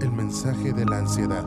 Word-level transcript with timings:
El 0.00 0.12
mensaje 0.12 0.72
de 0.72 0.86
la 0.86 0.98
ansiedad. 0.98 1.44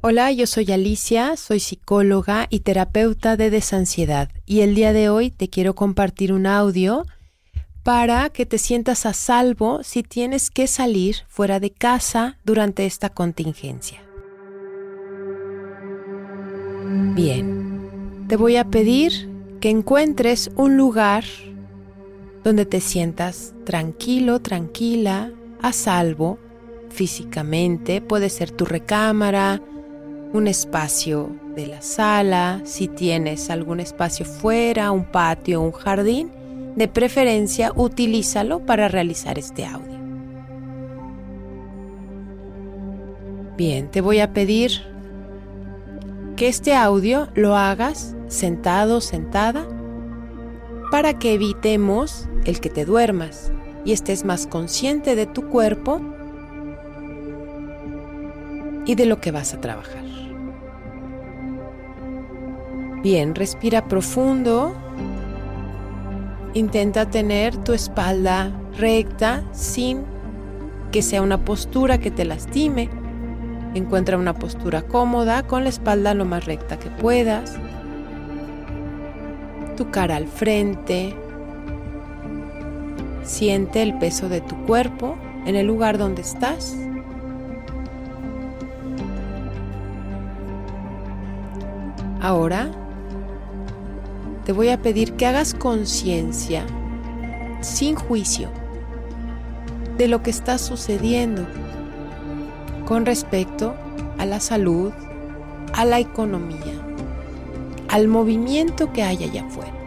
Hola, 0.00 0.32
yo 0.32 0.46
soy 0.46 0.70
Alicia, 0.72 1.36
soy 1.36 1.60
psicóloga 1.60 2.46
y 2.50 2.60
terapeuta 2.60 3.36
de 3.36 3.50
desansiedad 3.50 4.28
y 4.46 4.60
el 4.60 4.74
día 4.74 4.92
de 4.92 5.10
hoy 5.10 5.30
te 5.30 5.48
quiero 5.48 5.74
compartir 5.74 6.32
un 6.32 6.46
audio 6.46 7.04
para 7.82 8.30
que 8.30 8.46
te 8.46 8.58
sientas 8.58 9.06
a 9.06 9.12
salvo 9.12 9.82
si 9.82 10.02
tienes 10.02 10.50
que 10.50 10.66
salir 10.66 11.16
fuera 11.28 11.60
de 11.60 11.70
casa 11.70 12.38
durante 12.44 12.86
esta 12.86 13.10
contingencia. 13.10 14.02
Bien, 17.14 18.26
te 18.28 18.36
voy 18.36 18.56
a 18.56 18.64
pedir 18.64 19.28
que 19.60 19.70
encuentres 19.70 20.50
un 20.56 20.76
lugar 20.76 21.24
donde 22.44 22.66
te 22.66 22.80
sientas 22.80 23.54
tranquilo, 23.64 24.40
tranquila, 24.40 25.32
a 25.62 25.72
salvo 25.72 26.38
físicamente. 26.90 28.00
Puede 28.00 28.28
ser 28.28 28.50
tu 28.50 28.64
recámara, 28.64 29.60
un 30.32 30.46
espacio 30.46 31.30
de 31.54 31.66
la 31.66 31.82
sala, 31.82 32.60
si 32.64 32.88
tienes 32.88 33.50
algún 33.50 33.80
espacio 33.80 34.26
fuera, 34.26 34.90
un 34.90 35.04
patio, 35.04 35.60
un 35.60 35.72
jardín, 35.72 36.30
de 36.76 36.88
preferencia 36.88 37.72
utilízalo 37.74 38.60
para 38.60 38.88
realizar 38.88 39.38
este 39.38 39.64
audio. 39.64 39.98
Bien, 43.56 43.90
te 43.90 44.00
voy 44.00 44.20
a 44.20 44.32
pedir 44.32 44.70
que 46.36 46.46
este 46.46 46.76
audio 46.76 47.28
lo 47.34 47.56
hagas 47.56 48.14
sentado, 48.28 49.00
sentada, 49.00 49.66
para 50.92 51.18
que 51.18 51.34
evitemos 51.34 52.28
el 52.44 52.60
que 52.60 52.70
te 52.70 52.84
duermas 52.84 53.50
y 53.84 53.92
estés 53.92 54.24
más 54.24 54.46
consciente 54.46 55.16
de 55.16 55.26
tu 55.26 55.48
cuerpo 55.48 56.00
y 58.86 58.94
de 58.94 59.06
lo 59.06 59.20
que 59.20 59.30
vas 59.30 59.54
a 59.54 59.60
trabajar. 59.60 60.08
Bien, 63.02 63.34
respira 63.34 63.86
profundo. 63.86 64.74
Intenta 66.54 67.08
tener 67.08 67.56
tu 67.56 67.72
espalda 67.72 68.50
recta 68.76 69.44
sin 69.52 70.04
que 70.90 71.02
sea 71.02 71.22
una 71.22 71.44
postura 71.44 71.98
que 71.98 72.10
te 72.10 72.24
lastime. 72.24 72.88
Encuentra 73.74 74.16
una 74.16 74.34
postura 74.34 74.82
cómoda 74.82 75.44
con 75.44 75.62
la 75.62 75.68
espalda 75.68 76.14
lo 76.14 76.24
más 76.24 76.46
recta 76.46 76.78
que 76.78 76.90
puedas. 76.90 77.56
Tu 79.76 79.90
cara 79.90 80.16
al 80.16 80.26
frente. 80.26 81.14
Siente 83.28 83.82
el 83.82 83.98
peso 83.98 84.30
de 84.30 84.40
tu 84.40 84.56
cuerpo 84.64 85.14
en 85.44 85.54
el 85.54 85.66
lugar 85.66 85.98
donde 85.98 86.22
estás. 86.22 86.74
Ahora 92.22 92.70
te 94.46 94.52
voy 94.52 94.70
a 94.70 94.80
pedir 94.80 95.12
que 95.12 95.26
hagas 95.26 95.52
conciencia, 95.52 96.64
sin 97.60 97.96
juicio, 97.96 98.48
de 99.98 100.08
lo 100.08 100.22
que 100.22 100.30
está 100.30 100.56
sucediendo 100.56 101.46
con 102.86 103.04
respecto 103.04 103.74
a 104.16 104.24
la 104.24 104.40
salud, 104.40 104.90
a 105.74 105.84
la 105.84 106.00
economía, 106.00 106.80
al 107.88 108.08
movimiento 108.08 108.90
que 108.90 109.02
hay 109.02 109.22
allá 109.22 109.44
afuera. 109.44 109.77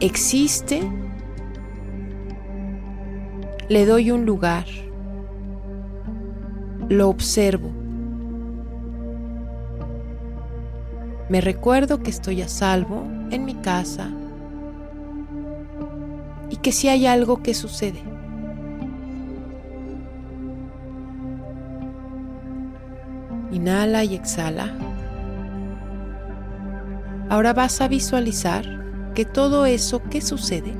Existe, 0.00 0.82
le 3.68 3.86
doy 3.86 4.10
un 4.10 4.24
lugar, 4.24 4.66
lo 6.88 7.08
observo 7.08 7.80
Me 11.30 11.40
recuerdo 11.40 12.02
que 12.02 12.10
estoy 12.10 12.42
a 12.42 12.48
salvo 12.48 13.04
en 13.30 13.44
mi 13.44 13.54
casa 13.54 14.10
y 16.50 16.56
que 16.56 16.72
si 16.72 16.88
hay 16.88 17.06
algo 17.06 17.40
que 17.40 17.54
sucede. 17.54 18.02
Inhala 23.52 24.02
y 24.02 24.16
exhala. 24.16 24.74
Ahora 27.28 27.52
vas 27.52 27.80
a 27.80 27.86
visualizar 27.86 28.79
que 29.14 29.24
todo 29.24 29.66
eso 29.66 30.02
que 30.10 30.20
sucede 30.20 30.74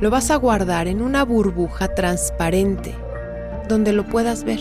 lo 0.00 0.10
vas 0.10 0.30
a 0.30 0.36
guardar 0.36 0.88
en 0.88 1.00
una 1.00 1.24
burbuja 1.24 1.94
transparente 1.94 2.94
donde 3.68 3.92
lo 3.92 4.08
puedas 4.08 4.44
ver 4.44 4.60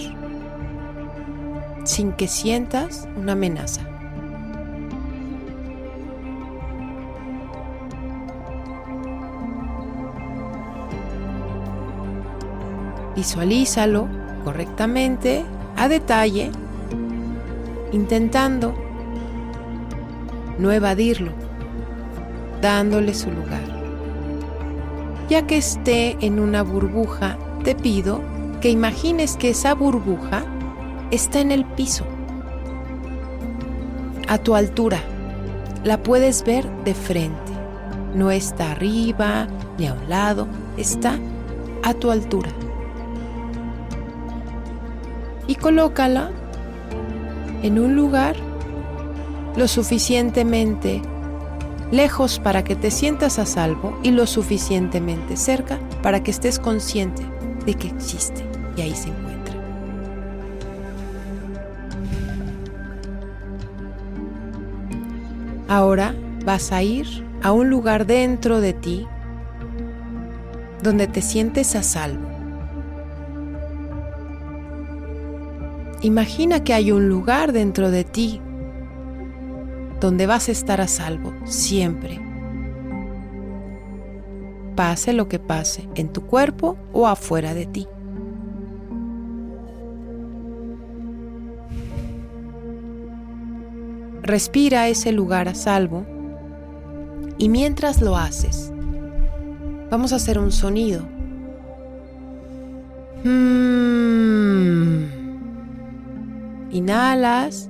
sin 1.83 2.11
que 2.13 2.27
sientas 2.27 3.07
una 3.17 3.33
amenaza. 3.33 3.81
Visualízalo 13.15 14.07
correctamente, 14.43 15.43
a 15.75 15.87
detalle, 15.87 16.51
intentando 17.91 18.73
no 20.57 20.71
evadirlo, 20.71 21.31
dándole 22.61 23.13
su 23.13 23.31
lugar. 23.31 23.61
Ya 25.29 25.47
que 25.47 25.57
esté 25.57 26.17
en 26.25 26.39
una 26.39 26.61
burbuja, 26.61 27.37
te 27.63 27.75
pido 27.75 28.21
que 28.59 28.69
imagines 28.69 29.37
que 29.37 29.49
esa 29.49 29.73
burbuja 29.73 30.43
está 31.09 31.39
en 31.39 31.51
el 31.51 31.65
piso, 31.65 32.05
a 34.27 34.37
tu 34.37 34.55
altura. 34.55 34.99
La 35.83 36.03
puedes 36.03 36.43
ver 36.43 36.69
de 36.83 36.93
frente. 36.93 37.51
No 38.13 38.29
está 38.29 38.71
arriba 38.71 39.47
ni 39.77 39.87
a 39.87 39.93
un 39.93 40.09
lado, 40.09 40.47
está 40.77 41.17
a 41.83 41.93
tu 41.93 42.11
altura. 42.11 42.49
Y 45.47 45.55
colócala 45.55 46.29
en 47.63 47.79
un 47.79 47.95
lugar 47.95 48.35
lo 49.55 49.67
suficientemente 49.67 51.01
lejos 51.91 52.39
para 52.39 52.63
que 52.63 52.75
te 52.75 52.89
sientas 52.89 53.37
a 53.37 53.45
salvo 53.45 53.97
y 54.01 54.11
lo 54.11 54.25
suficientemente 54.25 55.35
cerca 55.35 55.79
para 56.01 56.23
que 56.23 56.31
estés 56.31 56.57
consciente 56.57 57.23
de 57.65 57.73
que 57.73 57.89
existe 57.89 58.45
y 58.77 58.81
ahí 58.81 58.95
se 58.95 59.09
encuentra. 59.09 59.55
Ahora 65.67 66.15
vas 66.45 66.71
a 66.71 66.81
ir 66.81 67.25
a 67.43 67.51
un 67.51 67.69
lugar 67.69 68.05
dentro 68.05 68.61
de 68.61 68.73
ti 68.73 69.07
donde 70.81 71.07
te 71.07 71.21
sientes 71.21 71.75
a 71.75 71.83
salvo. 71.83 72.27
Imagina 76.01 76.63
que 76.63 76.73
hay 76.73 76.91
un 76.91 77.09
lugar 77.09 77.51
dentro 77.51 77.91
de 77.91 78.03
ti 78.03 78.41
donde 80.01 80.25
vas 80.25 80.49
a 80.49 80.51
estar 80.51 80.81
a 80.81 80.87
salvo 80.87 81.31
siempre. 81.45 82.19
Pase 84.75 85.13
lo 85.13 85.29
que 85.29 85.37
pase 85.37 85.87
en 85.95 86.09
tu 86.09 86.23
cuerpo 86.23 86.75
o 86.91 87.07
afuera 87.07 87.53
de 87.53 87.67
ti. 87.67 87.87
Respira 94.23 94.87
ese 94.87 95.11
lugar 95.11 95.47
a 95.47 95.53
salvo 95.53 96.05
y 97.37 97.49
mientras 97.49 98.01
lo 98.01 98.17
haces, 98.17 98.71
vamos 99.91 100.13
a 100.13 100.15
hacer 100.15 100.39
un 100.39 100.51
sonido. 100.51 101.03
Hmm. 103.23 105.05
Inhalas. 106.71 107.69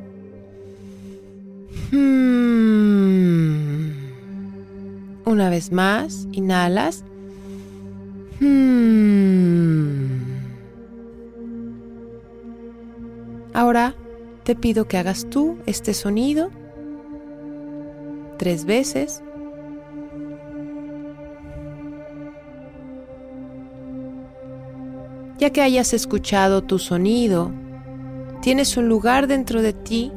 Hmm. 1.92 2.21
Una 5.32 5.50
vez 5.50 5.72
más, 5.72 6.28
inhalas. 6.34 7.06
Hmm. 8.42 10.20
Ahora 13.54 13.96
te 14.44 14.56
pido 14.56 14.90
que 14.90 14.98
hagas 14.98 15.26
tú 15.30 15.58
este 15.66 15.94
sonido 15.94 16.52
tres 18.40 18.66
veces. 18.66 19.24
Ya 25.40 25.52
que 25.52 25.62
hayas 25.62 25.94
escuchado 25.94 26.62
tu 26.62 26.78
sonido, 26.78 27.54
tienes 28.42 28.76
un 28.76 28.90
lugar 28.90 29.28
dentro 29.28 29.62
de 29.62 29.72
ti 29.72 30.12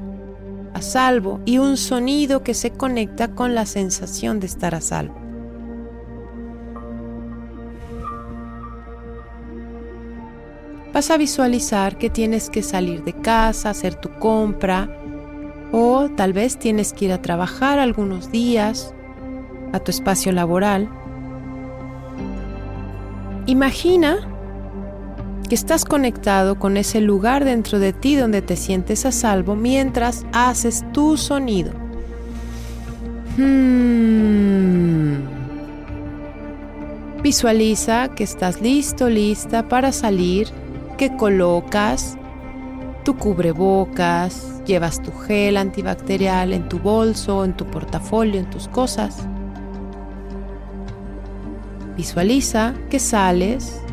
a 0.74 0.82
salvo 0.82 1.40
y 1.44 1.58
un 1.58 1.76
sonido 1.76 2.42
que 2.42 2.52
se 2.52 2.70
conecta 2.70 3.28
con 3.28 3.54
la 3.54 3.64
sensación 3.64 4.40
de 4.40 4.46
estar 4.46 4.74
a 4.74 4.80
salvo. 4.80 5.14
Vas 10.92 11.10
a 11.10 11.16
visualizar 11.16 11.98
que 11.98 12.10
tienes 12.10 12.50
que 12.50 12.62
salir 12.62 13.02
de 13.02 13.14
casa, 13.14 13.70
hacer 13.70 13.94
tu 13.94 14.10
compra 14.18 14.88
o 15.72 16.08
tal 16.16 16.32
vez 16.32 16.56
tienes 16.56 16.92
que 16.92 17.06
ir 17.06 17.12
a 17.12 17.20
trabajar 17.20 17.80
algunos 17.80 18.30
días 18.30 18.94
a 19.72 19.80
tu 19.80 19.90
espacio 19.90 20.30
laboral. 20.30 20.88
Imagina 23.46 24.33
que 25.48 25.54
estás 25.54 25.84
conectado 25.84 26.58
con 26.58 26.76
ese 26.76 27.00
lugar 27.00 27.44
dentro 27.44 27.78
de 27.78 27.92
ti 27.92 28.16
donde 28.16 28.42
te 28.42 28.56
sientes 28.56 29.06
a 29.06 29.12
salvo 29.12 29.54
mientras 29.56 30.24
haces 30.32 30.84
tu 30.92 31.16
sonido. 31.16 31.72
Hmm. 33.36 35.14
Visualiza 37.22 38.08
que 38.14 38.24
estás 38.24 38.60
listo, 38.60 39.08
lista 39.08 39.68
para 39.68 39.92
salir, 39.92 40.48
que 40.98 41.16
colocas 41.16 42.18
tu 43.04 43.16
cubrebocas, 43.18 44.62
llevas 44.64 45.02
tu 45.02 45.12
gel 45.12 45.58
antibacterial 45.58 46.52
en 46.52 46.68
tu 46.68 46.78
bolso, 46.78 47.44
en 47.44 47.54
tu 47.54 47.66
portafolio, 47.66 48.40
en 48.40 48.48
tus 48.50 48.66
cosas. 48.68 49.26
Visualiza 51.96 52.74
que 52.90 52.98
sales. 52.98 53.83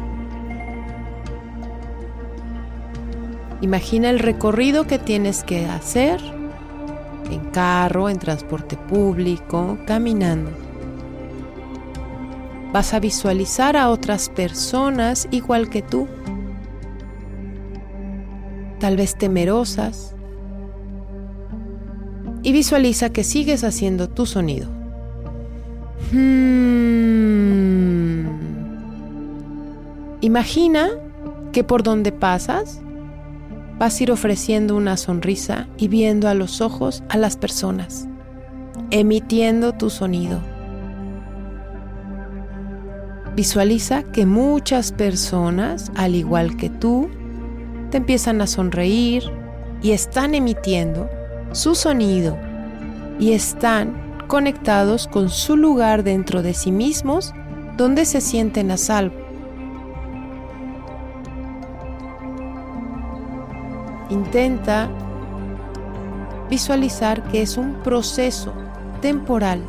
Imagina 3.62 4.10
el 4.10 4.18
recorrido 4.18 4.88
que 4.88 4.98
tienes 4.98 5.44
que 5.44 5.68
hacer 5.68 6.19
en 7.30 7.40
carro, 7.52 8.10
en 8.10 8.18
transporte 8.18 8.75
público, 8.75 9.78
caminando. 9.86 10.50
Vas 12.74 12.96
a 12.96 13.00
visualizar 13.00 13.78
a 13.78 13.90
otras 13.90 14.30
personas 14.30 15.28
igual 15.30 15.69
que 15.69 15.84
tú, 15.84 16.08
tal 18.80 18.98
vez 18.98 19.16
temerosas, 19.16 20.16
y 22.42 22.52
visualiza 22.52 23.12
que 23.12 23.24
sigues 23.24 23.64
haciendo 23.64 24.10
tu 24.10 24.25
sonido. 24.25 24.68
Hmm. 26.12 26.72
Imagina 30.22 30.90
que 31.52 31.64
por 31.64 31.84
donde 31.84 32.12
pasas 32.12 32.81
vas 33.81 34.00
a 34.00 34.04
ir 34.04 34.12
ofreciendo 34.12 34.75
una 34.75 34.95
sonrisa 34.95 35.68
y 35.75 35.88
viendo 35.88 36.30
a 36.30 36.36
los 36.36 36.62
ojos 36.62 37.01
a 37.10 37.18
las 37.18 37.36
personas, 37.36 38.07
emitiendo 38.92 39.74
tu 39.74 39.89
sonido. 39.89 40.39
Visualiza 43.36 44.04
que 44.04 44.28
muchas 44.28 44.92
personas, 44.92 45.92
al 45.95 46.13
igual 46.13 46.57
que 46.57 46.69
tú, 46.69 47.10
te 47.89 47.98
empiezan 47.98 48.39
a 48.42 48.45
sonreír 48.45 49.24
y 49.81 49.94
están 49.94 50.36
emitiendo 50.36 51.10
su 51.51 51.74
sonido 51.74 52.38
y 53.19 53.31
están 53.31 54.28
conectados 54.28 55.07
con 55.07 55.28
su 55.30 55.57
lugar 55.57 56.04
dentro 56.04 56.44
de 56.44 56.54
sí 56.54 56.72
mismos 56.72 57.33
donde 57.78 58.06
se 58.06 58.22
sienten 58.22 58.69
a 58.69 58.78
salvo. 58.78 59.20
Intenta 64.12 64.90
visualizar 66.50 67.24
que 67.30 67.42
es 67.42 67.56
un 67.58 67.75
proceso 67.75 68.54
temporal 69.02 69.63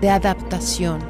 de 0.00 0.08
adaptación. 0.08 1.00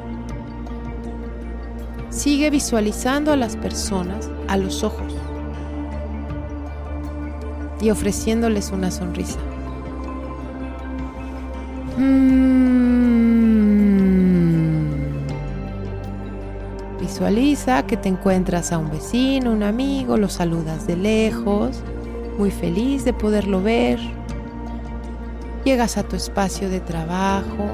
Sigue 2.09 2.49
visualizando 2.49 3.31
a 3.31 3.37
las 3.37 3.55
personas 3.55 4.29
a 4.49 4.57
los 4.57 4.83
ojos 4.83 5.15
y 7.81 7.89
ofreciéndoles 7.89 8.71
una 8.71 8.91
sonrisa. 8.91 9.39
Visualiza 17.15 17.87
que 17.87 17.95
te 17.95 18.09
encuentras 18.09 18.73
a 18.73 18.77
un 18.77 18.91
vecino, 18.91 19.53
un 19.53 19.63
amigo, 19.63 20.17
lo 20.17 20.27
saludas 20.27 20.85
de 20.85 20.97
lejos, 20.97 21.81
muy 22.37 22.51
feliz 22.51 23.05
de 23.05 23.13
poderlo 23.13 23.63
ver. 23.63 23.99
Llegas 25.63 25.95
a 25.95 26.03
tu 26.03 26.17
espacio 26.17 26.69
de 26.69 26.81
trabajo, 26.81 27.69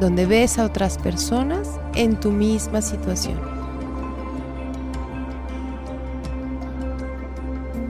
donde 0.00 0.24
ves 0.24 0.60
a 0.60 0.64
otras 0.64 0.98
personas 0.98 1.80
en 1.96 2.14
tu 2.14 2.30
misma 2.30 2.80
situación. 2.80 3.40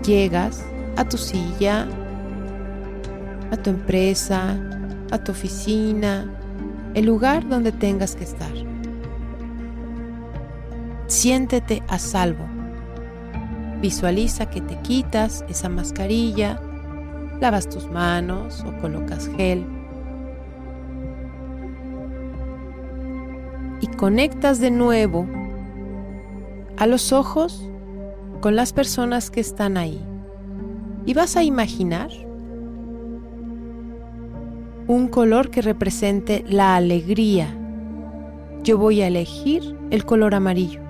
Llegas 0.02 0.64
a 0.96 1.04
tu 1.04 1.18
silla, 1.18 1.86
a 3.50 3.56
tu 3.58 3.68
empresa, 3.68 4.56
a 5.10 5.18
tu 5.18 5.32
oficina, 5.32 6.24
el 6.94 7.04
lugar 7.04 7.46
donde 7.46 7.70
tengas 7.70 8.16
que 8.16 8.24
estar 8.24 8.69
siéntete 11.20 11.82
a 11.86 11.98
salvo. 11.98 12.46
Visualiza 13.82 14.48
que 14.48 14.62
te 14.62 14.78
quitas 14.78 15.44
esa 15.50 15.68
mascarilla, 15.68 16.58
lavas 17.42 17.68
tus 17.68 17.90
manos 17.90 18.64
o 18.66 18.80
colocas 18.80 19.30
gel. 19.36 19.66
Y 23.82 23.86
conectas 23.98 24.60
de 24.60 24.70
nuevo 24.70 25.26
a 26.78 26.86
los 26.86 27.12
ojos 27.12 27.68
con 28.40 28.56
las 28.56 28.72
personas 28.72 29.30
que 29.30 29.40
están 29.40 29.76
ahí. 29.76 30.02
Y 31.04 31.12
vas 31.12 31.36
a 31.36 31.42
imaginar 31.42 32.08
un 34.86 35.08
color 35.08 35.50
que 35.50 35.60
represente 35.60 36.46
la 36.48 36.76
alegría. 36.76 37.54
Yo 38.62 38.78
voy 38.78 39.02
a 39.02 39.08
elegir 39.08 39.76
el 39.90 40.06
color 40.06 40.34
amarillo. 40.34 40.89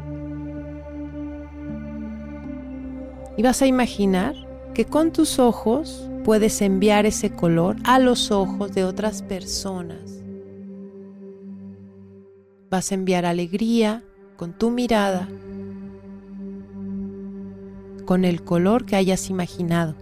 Y 3.40 3.42
vas 3.42 3.62
a 3.62 3.66
imaginar 3.66 4.34
que 4.74 4.84
con 4.84 5.12
tus 5.12 5.38
ojos 5.38 6.06
puedes 6.26 6.60
enviar 6.60 7.06
ese 7.06 7.30
color 7.30 7.76
a 7.84 7.98
los 7.98 8.30
ojos 8.30 8.70
de 8.74 8.84
otras 8.84 9.22
personas. 9.22 10.20
Vas 12.68 12.92
a 12.92 12.96
enviar 12.96 13.24
alegría 13.24 14.04
con 14.36 14.52
tu 14.52 14.68
mirada, 14.68 15.26
con 18.04 18.26
el 18.26 18.44
color 18.44 18.84
que 18.84 18.96
hayas 18.96 19.30
imaginado. 19.30 19.94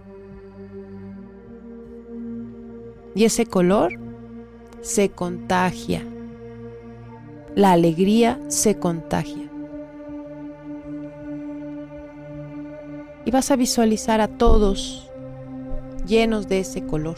Y 3.15 3.23
ese 3.23 3.45
color 3.45 3.93
se 4.81 5.11
contagia. 5.11 6.03
La 7.55 7.71
alegría 7.71 8.37
se 8.49 8.77
contagia. 8.79 9.48
Y 13.29 13.31
vas 13.31 13.51
a 13.51 13.55
visualizar 13.55 14.21
a 14.21 14.27
todos 14.27 15.07
llenos 16.07 16.47
de 16.47 16.61
ese 16.61 16.83
color, 16.83 17.17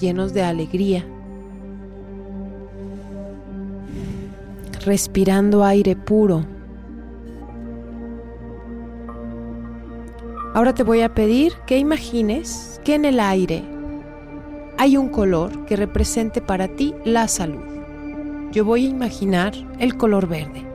llenos 0.00 0.32
de 0.32 0.42
alegría, 0.42 1.04
respirando 4.86 5.62
aire 5.62 5.94
puro. 5.94 6.46
Ahora 10.54 10.72
te 10.72 10.84
voy 10.84 11.02
a 11.02 11.12
pedir 11.12 11.52
que 11.66 11.76
imagines 11.76 12.80
que 12.82 12.94
en 12.94 13.04
el 13.04 13.20
aire 13.20 13.62
hay 14.78 14.96
un 14.96 15.10
color 15.10 15.66
que 15.66 15.76
represente 15.76 16.40
para 16.40 16.66
ti 16.68 16.94
la 17.04 17.28
salud. 17.28 17.60
Yo 18.52 18.64
voy 18.64 18.86
a 18.86 18.88
imaginar 18.88 19.52
el 19.78 19.98
color 19.98 20.28
verde 20.28 20.71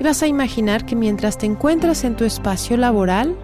y 0.00 0.02
vas 0.02 0.22
a 0.22 0.26
imaginar 0.26 0.86
que 0.86 0.96
mientras 0.96 1.36
te 1.36 1.44
encuentras 1.44 2.04
en 2.04 2.16
tu 2.16 2.24
espacio 2.24 2.78
laboral, 2.78 3.36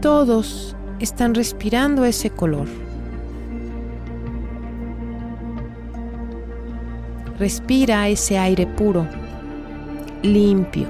todos 0.00 0.76
están 1.00 1.34
respirando 1.34 2.04
ese 2.04 2.30
color. 2.30 2.68
Respira 7.40 8.08
ese 8.08 8.38
aire 8.38 8.68
puro, 8.68 9.04
limpio, 10.22 10.88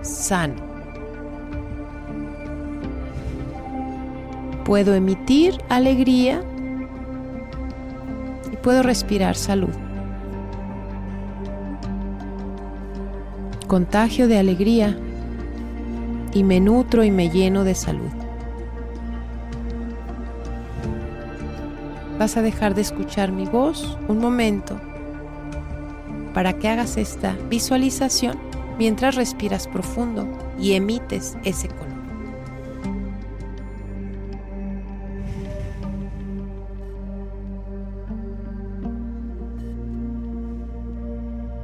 sano. 0.00 0.54
Puedo 4.64 4.94
emitir 4.94 5.58
alegría 5.68 6.42
y 8.50 8.56
puedo 8.56 8.82
respirar 8.82 9.36
salud. 9.36 9.83
Contagio 13.74 14.28
de 14.28 14.38
alegría 14.38 14.96
y 16.32 16.44
me 16.44 16.60
nutro 16.60 17.02
y 17.02 17.10
me 17.10 17.28
lleno 17.28 17.64
de 17.64 17.74
salud. 17.74 18.12
Vas 22.16 22.36
a 22.36 22.42
dejar 22.42 22.76
de 22.76 22.82
escuchar 22.82 23.32
mi 23.32 23.46
voz 23.46 23.98
un 24.06 24.18
momento 24.18 24.80
para 26.34 26.52
que 26.52 26.68
hagas 26.68 26.96
esta 26.96 27.36
visualización 27.50 28.38
mientras 28.78 29.16
respiras 29.16 29.66
profundo 29.66 30.28
y 30.56 30.74
emites 30.74 31.36
ese 31.42 31.66
color. 31.66 31.88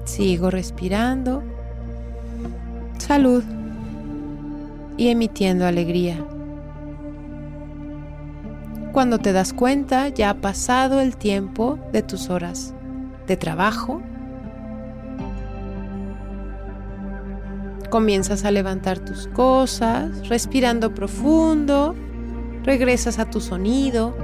Sigo 0.07 0.51
respirando. 0.51 1.50
Salud. 3.11 3.43
Y 4.97 5.09
emitiendo 5.09 5.67
alegría. 5.67 6.25
Cuando 8.93 9.19
te 9.19 9.33
das 9.33 9.53
cuenta, 9.53 10.07
ya 10.11 10.31
ha 10.31 10.35
pasado 10.35 11.01
el 11.01 11.17
tiempo 11.17 11.77
de 11.93 12.03
tus 12.03 12.31
horas 12.31 12.73
de 13.27 13.37
trabajo. 13.37 14.01
Comienzas 17.91 18.45
a 18.45 18.53
levantar 18.53 19.01
tus 19.01 19.27
cosas, 19.27 20.29
respirando 20.29 20.95
profundo, 20.95 21.97
regresas 22.63 23.19
a 23.19 23.29
tu 23.29 23.41
sonido. 23.41 24.15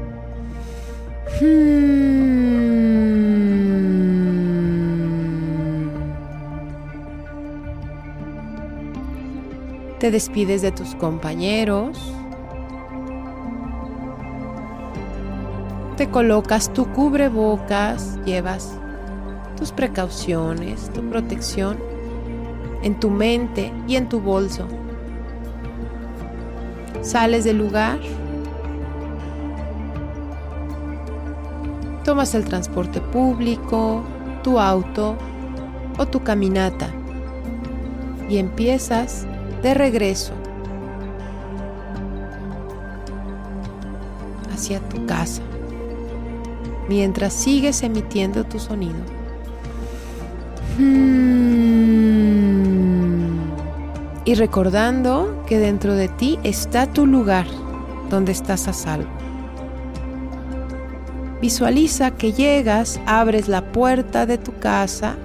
Te 9.98 10.10
despides 10.10 10.60
de 10.60 10.72
tus 10.72 10.94
compañeros. 10.94 11.98
Te 15.96 16.10
colocas 16.10 16.70
tu 16.72 16.92
cubrebocas, 16.92 18.18
llevas 18.26 18.78
tus 19.56 19.72
precauciones, 19.72 20.90
tu 20.92 21.00
protección 21.08 21.78
en 22.82 23.00
tu 23.00 23.08
mente 23.08 23.72
y 23.88 23.96
en 23.96 24.08
tu 24.08 24.20
bolso. 24.20 24.68
Sales 27.00 27.44
del 27.44 27.56
lugar, 27.56 27.98
tomas 32.04 32.34
el 32.34 32.44
transporte 32.44 33.00
público, 33.00 34.02
tu 34.42 34.60
auto 34.60 35.16
o 35.98 36.06
tu 36.06 36.22
caminata 36.22 36.90
y 38.28 38.36
empiezas 38.36 39.26
de 39.66 39.74
regreso 39.74 40.32
hacia 44.54 44.78
tu 44.78 45.04
casa 45.06 45.42
mientras 46.88 47.32
sigues 47.32 47.82
emitiendo 47.82 48.44
tu 48.44 48.60
sonido. 48.60 48.94
Y 54.24 54.34
recordando 54.34 55.42
que 55.48 55.58
dentro 55.58 55.94
de 55.94 56.06
ti 56.10 56.38
está 56.44 56.86
tu 56.86 57.04
lugar 57.04 57.46
donde 58.08 58.30
estás 58.30 58.68
a 58.68 58.72
salvo. 58.72 59.10
Visualiza 61.40 62.12
que 62.12 62.32
llegas, 62.32 63.00
abres 63.04 63.48
la 63.48 63.72
puerta 63.72 64.26
de 64.26 64.38
tu 64.38 64.52
casa 64.60 65.16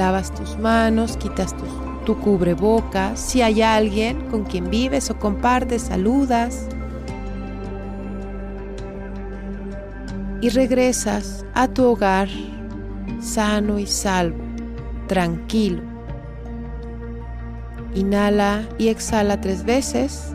lavas 0.00 0.32
tus 0.34 0.58
manos, 0.58 1.18
quitas 1.18 1.54
tu, 2.06 2.16
cubrebocas, 2.16 3.20
si 3.20 3.42
hay 3.42 3.60
alguien 3.60 4.28
con 4.30 4.44
quien 4.44 4.70
vives 4.70 5.10
o 5.10 5.18
compartes, 5.18 5.82
saludas. 5.82 6.66
Y 10.40 10.48
regresas 10.48 11.44
a 11.54 11.68
tu 11.68 11.84
hogar 11.84 12.28
sano 13.20 13.78
y 13.78 13.86
salvo, 13.86 14.42
tranquilo. 15.06 15.82
Inhala 17.94 18.62
y 18.78 18.88
exhala 18.88 19.38
tres 19.42 19.64
veces 19.64 20.34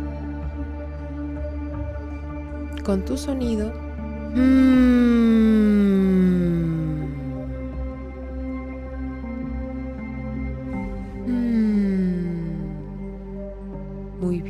con 2.85 3.03
tu 3.03 3.17
sonido. 3.17 3.73
Mm. 4.35 6.04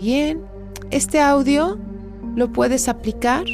Este 0.05 1.19
audio 1.19 1.79
lo 2.35 2.53
puedes 2.53 2.87
aplicar 2.89 3.45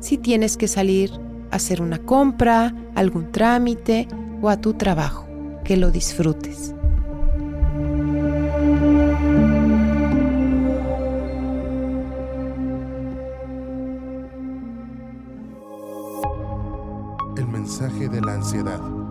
si 0.00 0.18
tienes 0.18 0.56
que 0.56 0.66
salir 0.66 1.12
a 1.52 1.56
hacer 1.56 1.80
una 1.80 1.98
compra, 1.98 2.74
algún 2.96 3.30
trámite 3.30 4.08
o 4.42 4.48
a 4.48 4.56
tu 4.56 4.74
trabajo. 4.74 5.28
Que 5.62 5.76
lo 5.76 5.92
disfrutes. 5.92 6.74
El 17.36 17.46
mensaje 17.46 18.08
de 18.08 18.20
la 18.20 18.34
ansiedad. 18.34 19.03